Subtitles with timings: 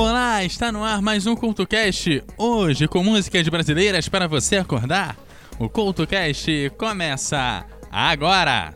[0.00, 5.16] Olá, está no ar mais um CultoCast, hoje com músicas brasileiras para você acordar.
[5.58, 8.72] O CultoCast começa agora!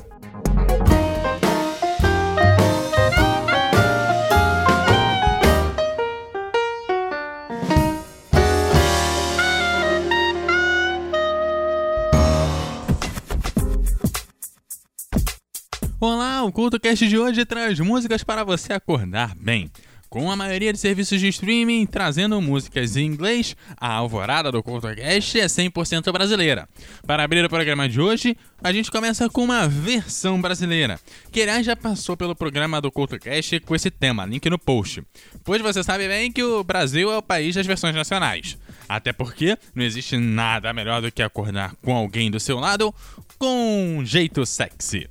[16.00, 19.70] Olá, o CultoCast de hoje traz músicas para você acordar bem.
[20.12, 25.40] Com a maioria de serviços de streaming trazendo músicas em inglês, a alvorada do CultoCast
[25.40, 26.68] é 100% brasileira.
[27.06, 31.00] Para abrir o programa de hoje, a gente começa com uma versão brasileira,
[31.32, 35.02] que aliás já passou pelo programa do CultoCast com esse tema, link no post.
[35.42, 38.58] Pois você sabe bem que o Brasil é o país das versões nacionais.
[38.86, 42.94] Até porque não existe nada melhor do que acordar com alguém do seu lado
[43.38, 45.08] com um jeito sexy.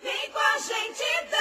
[0.00, 1.35] Vem com a gente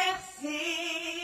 [0.00, 1.19] você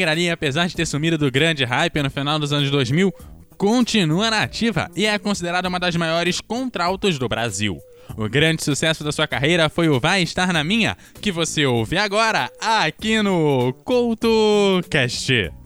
[0.00, 3.12] A Negrali, apesar de ter sumido do grande hype no final dos anos 2000,
[3.58, 7.78] continua na ativa e é considerada uma das maiores contraltos do Brasil.
[8.16, 11.98] O grande sucesso da sua carreira foi o Vai Estar Na Minha, que você ouve
[11.98, 15.59] agora aqui no CoutoCast.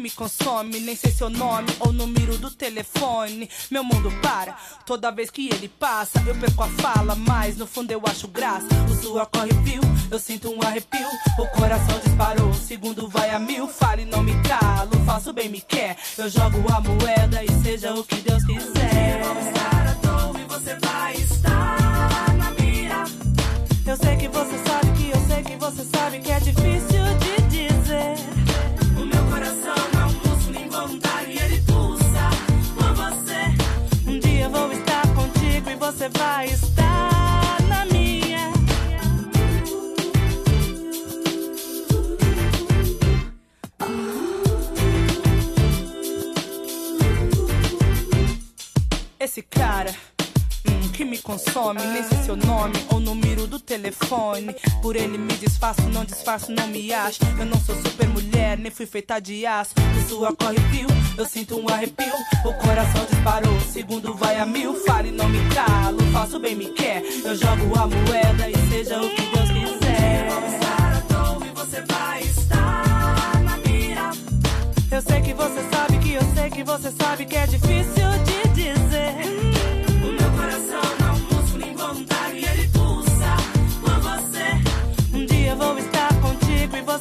[0.00, 0.80] Me consome.
[0.80, 3.48] Nem sei seu nome ou número do telefone.
[3.70, 4.56] Meu mundo para
[4.86, 6.22] toda vez que ele passa.
[6.26, 8.66] Eu perco a fala, mas no fundo eu acho graça.
[8.90, 9.80] O suor corre fio,
[10.10, 11.08] eu sinto um arrepio.
[11.38, 13.68] O coração disparou, o segundo vai a mil.
[13.68, 15.96] Fale, não me calo, faço bem, me quer.
[16.16, 19.22] Eu jogo a moeda e seja o que Deus quiser.
[19.22, 23.04] Vamos estar à toa e você vai estar na mira.
[23.86, 26.89] Eu sei que você sabe que eu sei que você sabe que é difícil
[36.00, 38.50] você vai estar na minha.
[49.18, 49.94] Esse cara
[51.00, 54.54] que me consome, nem sei seu nome ou número do telefone.
[54.82, 57.20] Por ele me disfarço, não disfarço, não me acho.
[57.38, 59.72] Eu não sou super mulher, nem fui feita de aço.
[59.96, 62.12] O sua corre fio, eu sinto um arrepio.
[62.44, 64.74] O coração disparou, segundo vai a mil.
[64.84, 67.02] Fale, não me calo, faço bem, me quer.
[67.24, 70.28] Eu jogo a moeda e seja o que Deus quiser.
[71.08, 74.10] Toa e você vai estar na mira.
[74.90, 78.49] Eu sei que você sabe que eu sei que você sabe que é difícil de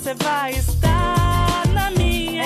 [0.10, 2.44] você vai estar na minha.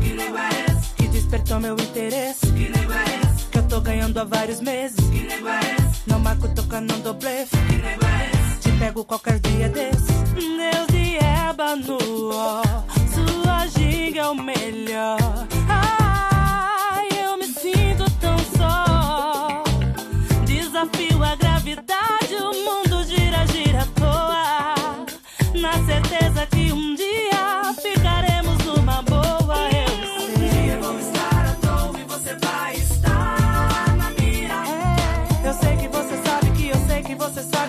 [0.00, 0.94] Que nego é esse?
[0.96, 2.46] Que despertou meu interesse.
[2.46, 3.46] Que nego é esse?
[3.50, 4.96] Que eu tô ganhando há vários meses.
[4.96, 6.08] Que nego é esse?
[6.08, 7.56] Não marco tocando, não dou blefe.
[7.56, 8.60] Que nego é esse?
[8.60, 10.12] Te pego qualquer dia desse.
[10.34, 12.62] Deus de eba no ó.
[13.14, 15.25] Sua ginga é o melhor.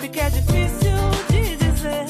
[0.08, 0.98] Sabe que é difícil
[1.30, 2.06] de dizer.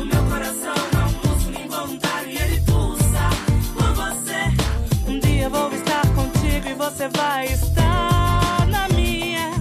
[0.00, 3.30] O meu coração é um músculo involuntário e ele pulsa
[3.74, 5.10] por você.
[5.10, 9.52] Um dia eu vou estar contigo e você vai estar na minha.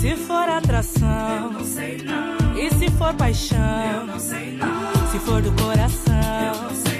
[0.00, 5.42] Se for atração, Não sei não, e se for paixão, não sei não, se for
[5.42, 6.62] do coração.
[6.62, 6.95] não sei não.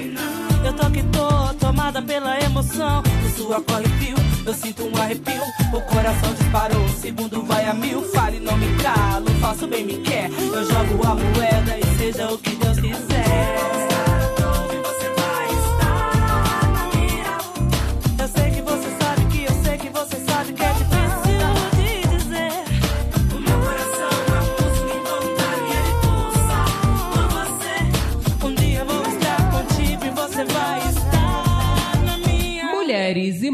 [0.66, 3.00] Eu tô que tô tomada pela emoção.
[3.24, 5.42] O sua corre fio, eu sinto um arrepio.
[5.72, 8.02] O coração disparou, o segundo vai a mil.
[8.10, 10.28] Fale, não me calo, faço bem, me quer.
[10.28, 13.95] Eu jogo a moeda e seja o que Deus quiser.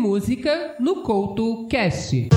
[0.02, 2.28] Música no Couto Cast.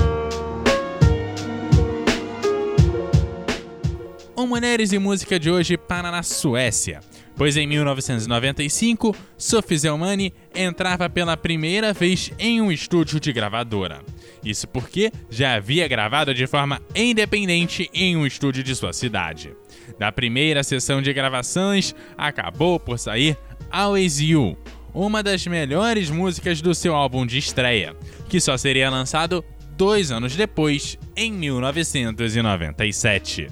[4.36, 7.00] O Mulheres e Música de hoje para na Suécia,
[7.34, 14.00] pois em 1995, Sophie Zelmani entrava pela primeira vez em um estúdio de gravadora.
[14.44, 19.52] Isso porque já havia gravado de forma independente em um estúdio de sua cidade.
[19.98, 23.36] Da primeira sessão de gravações, acabou por sair
[23.72, 24.56] Always You,
[24.96, 27.94] uma das melhores músicas do seu álbum de estreia,
[28.30, 29.44] que só seria lançado
[29.76, 33.48] dois anos depois, em 1997.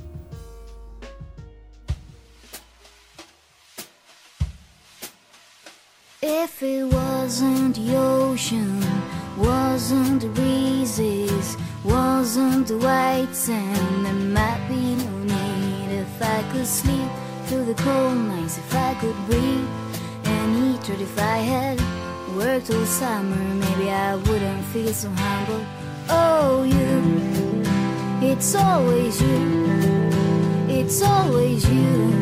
[6.22, 8.80] If it wasn't the ocean,
[9.36, 16.00] wasn't the breezes, wasn't the white sand, there might be no need.
[16.00, 17.10] If I could sleep
[17.48, 19.68] through the cold nights, if I could breathe
[20.24, 21.80] and But if I had
[22.36, 25.64] worked all summer, maybe I wouldn't feel so humble.
[26.10, 27.64] Oh, you,
[28.20, 30.10] it's always you,
[30.68, 32.12] it's always you.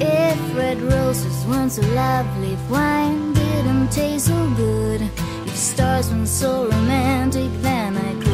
[0.00, 5.00] If red roses weren't so lovely, if wine didn't taste so good,
[5.46, 8.25] if stars weren't so romantic, then I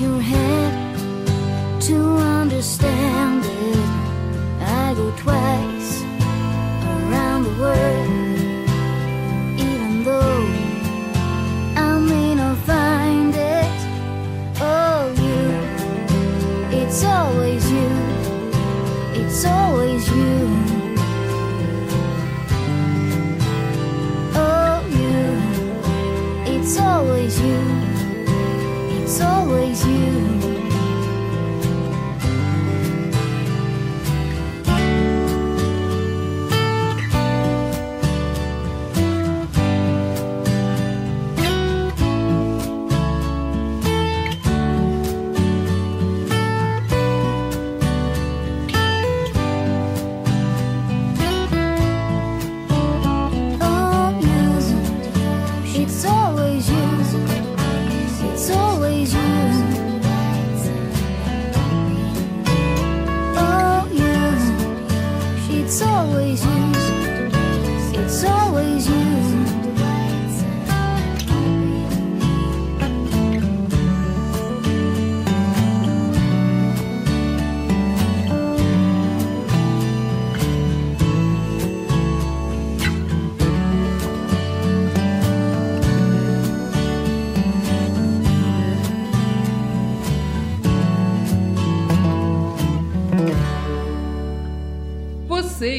[0.00, 3.27] your head to understand.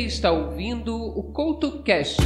[0.09, 2.17] está ouvindo o CoutoCast.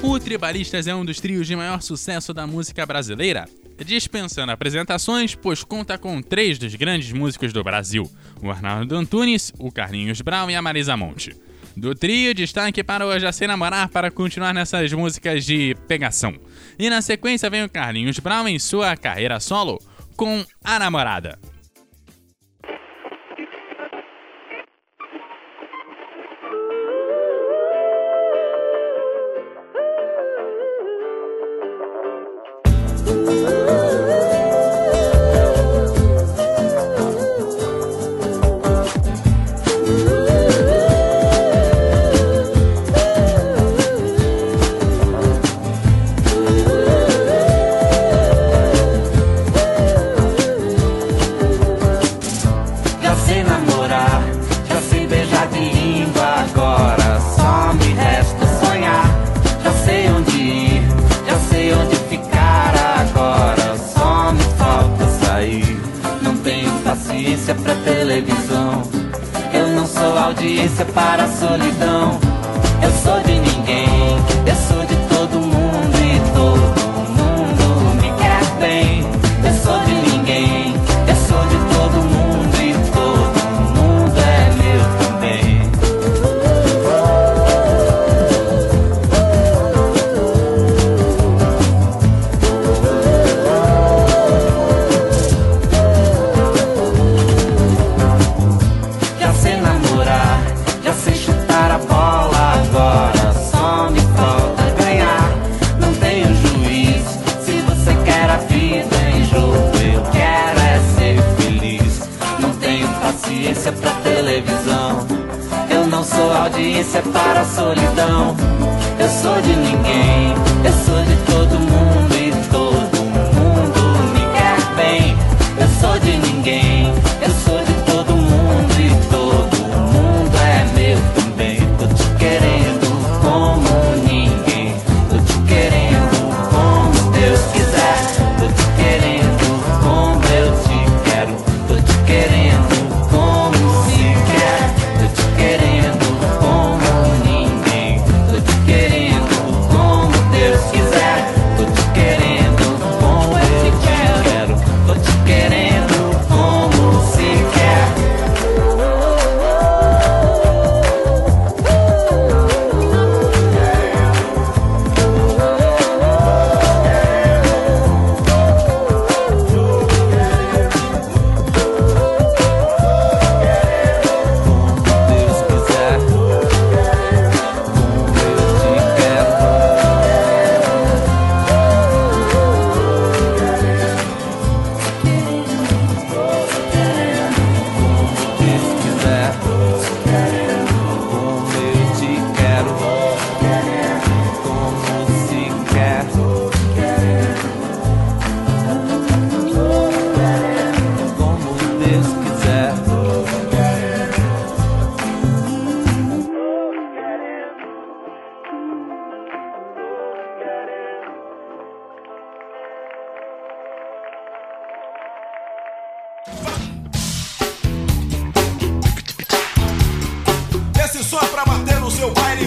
[0.00, 3.48] O Tribalistas é um dos trios de maior sucesso da música brasileira.
[3.84, 8.08] Dispensando apresentações, pois conta com três dos grandes músicos do Brasil:
[8.40, 11.34] o Arnaldo Antunes, o Carlinhos Brown e a Marisa Monte.
[11.76, 16.34] Do trio, destaque para o Já se Namorar para continuar nessas músicas de pegação.
[16.78, 19.80] E na sequência vem o Carlinhos Brown em sua carreira solo
[20.16, 21.38] com A Namorada.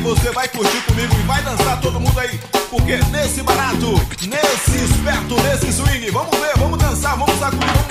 [0.05, 2.39] Você vai curtir comigo e vai dançar todo mundo aí.
[2.69, 3.95] Porque nesse barato,
[4.27, 7.84] nesse esperto, nesse swing, vamos ver, vamos dançar, vamos sacudir,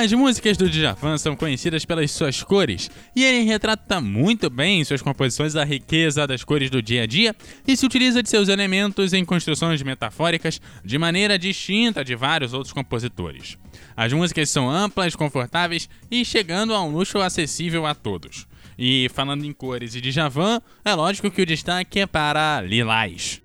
[0.00, 4.84] As músicas do Djavan são conhecidas pelas suas cores, e ele retrata muito bem em
[4.84, 7.36] suas composições a riqueza das cores do dia a dia
[7.68, 12.72] e se utiliza de seus elementos em construções metafóricas de maneira distinta de vários outros
[12.72, 13.58] compositores.
[13.94, 18.46] As músicas são amplas, confortáveis e chegando a um luxo acessível a todos.
[18.78, 23.42] E falando em cores e de Javan, é lógico que o destaque é para Lilás.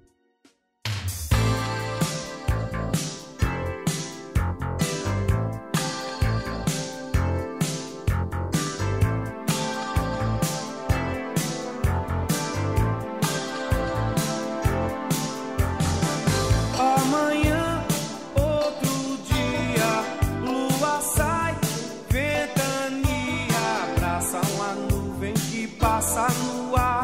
[24.85, 26.94] Nuvem que passa no ar,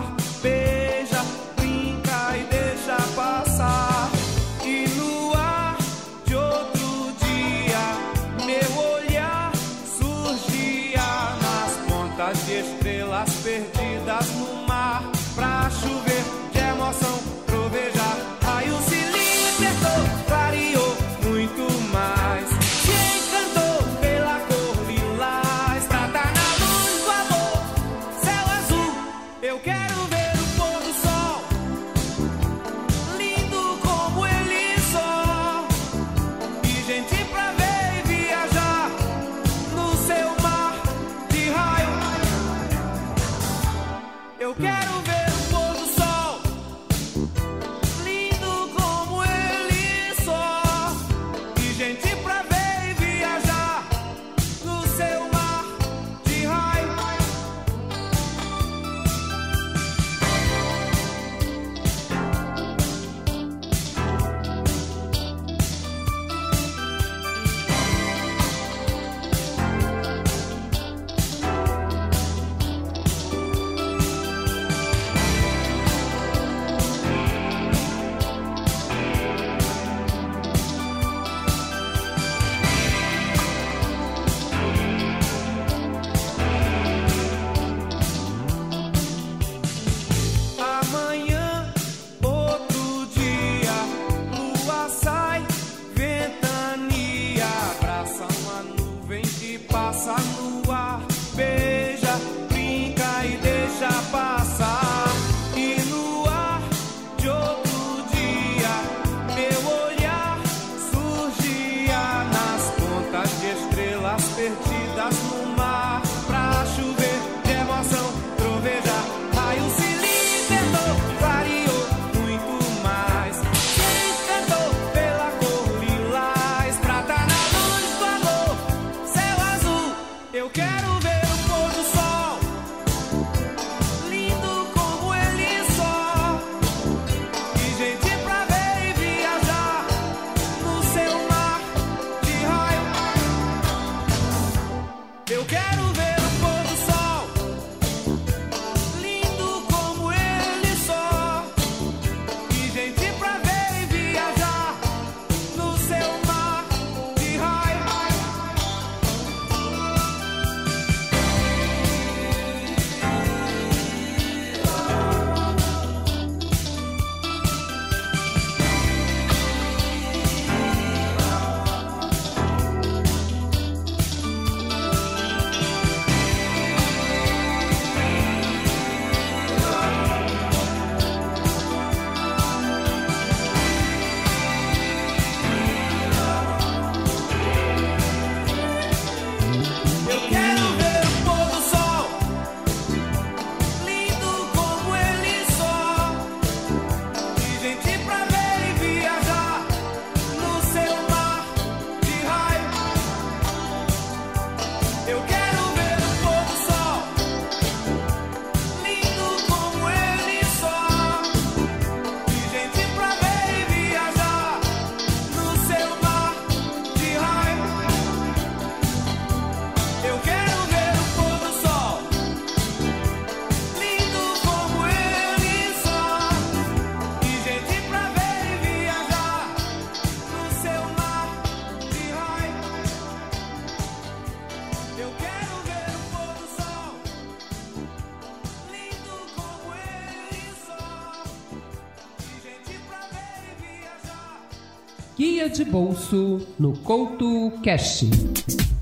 [246.12, 248.04] bolso no Couto Cash.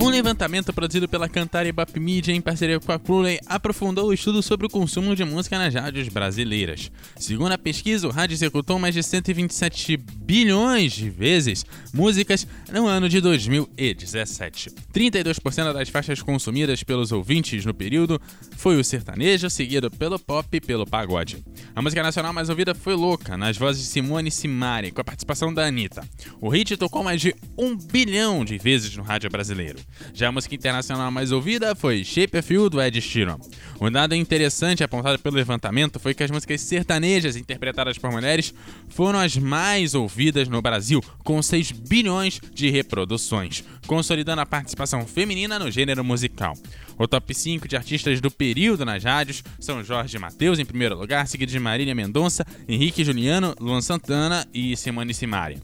[0.02, 4.14] Um levantamento produzido pela Cantar e Bap Media em parceria com a Crowley aprofundou o
[4.14, 6.90] estudo sobre o consumo de música nas rádios brasileiras.
[7.18, 13.10] Segundo a pesquisa, o rádio executou mais de 127 bilhões de vezes músicas no ano
[13.10, 14.72] de 2017.
[14.94, 18.20] 32% das faixas consumidas pelos ouvintes no período
[18.56, 21.44] foi o sertanejo, seguido pelo pop e pelo pagode.
[21.80, 25.54] A música nacional mais ouvida foi Louca, nas vozes de Simone Simari, com a participação
[25.54, 26.04] da Anitta.
[26.42, 29.80] O hit tocou mais de um bilhão de vezes no rádio brasileiro.
[30.14, 33.38] Já a música internacional mais ouvida foi Shape of You, do Ed Sheeran.
[33.80, 38.54] Um dado interessante apontado pelo levantamento foi que as músicas sertanejas interpretadas por mulheres
[38.90, 45.58] foram as mais ouvidas no Brasil, com 6 bilhões de reproduções, consolidando a participação feminina
[45.58, 46.54] no gênero musical.
[46.96, 51.28] O top 5 de artistas do período nas rádios são Jorge Mateus em primeiro lugar,
[51.28, 55.58] seguido de Marília Mendonça, Henrique Juliano, Luan Santana e Simone Simari.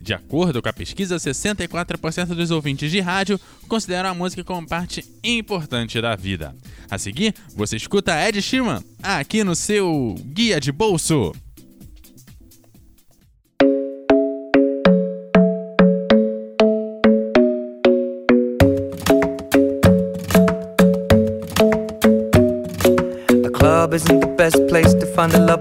[0.00, 5.04] De acordo com a pesquisa, 64% dos ouvintes de rádio consideram a música como parte
[5.22, 6.56] importante da vida.
[6.90, 11.32] A seguir, você escuta Ed Sheeran aqui no seu Guia de Bolso.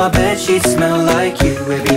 [0.00, 1.52] My bed sheets smell like you.
[1.70, 1.89] Every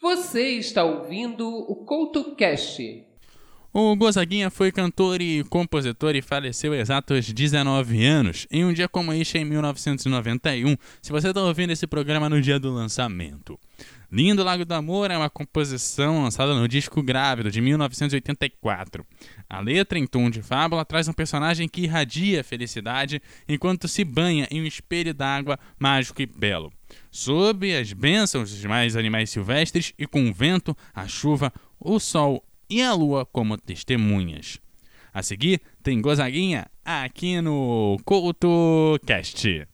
[0.00, 3.04] Você está ouvindo o CoutoCast.
[3.72, 9.12] O Gozaguinha foi cantor e compositor e faleceu exatos 19 anos, em um dia como
[9.12, 13.58] este em 1991, se você está ouvindo esse programa no dia do lançamento.
[14.10, 19.04] Lindo Lago do Amor é uma composição lançada no disco Grávido, de 1984.
[19.50, 24.46] A letra, em tom de fábula, traz um personagem que irradia felicidade enquanto se banha
[24.48, 26.72] em um espelho d'água mágico e belo.
[27.10, 32.44] Sob as bênçãos dos mais animais silvestres e com o vento, a chuva, o sol
[32.70, 34.60] e a lua como testemunhas.
[35.12, 39.66] A seguir, tem Gozaguinha aqui no CoutoCast.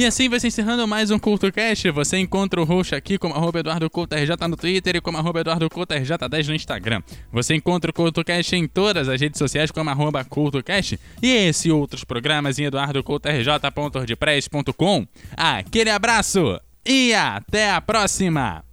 [0.00, 1.90] E assim vai se encerrando mais um CultoCast.
[1.90, 6.54] Você encontra o host aqui como arroba EduardoCultoRJ no Twitter e como arroba EduardoCultoRJ10 no
[6.54, 7.02] Instagram.
[7.30, 12.02] Você encontra o CultoCast em todas as redes sociais como arroba CultoCast e esse outros
[12.02, 15.06] programas em eduardocultorj.wordpress.com.
[15.36, 18.69] Aquele abraço e até a próxima!